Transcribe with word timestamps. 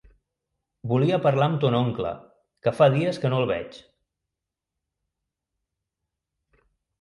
Volia 0.91 1.19
parlar 1.25 1.49
amb 1.51 1.59
ton 1.63 1.77
oncle, 1.79 2.13
que 2.67 2.73
fa 2.77 2.87
dies 2.95 3.21
que 3.25 3.31
no 3.35 3.43
el 3.43 3.45
veig. 3.51 3.77